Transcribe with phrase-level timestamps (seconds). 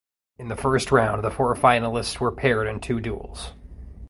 [0.39, 3.51] In the first round the four finalists were paired in two duels.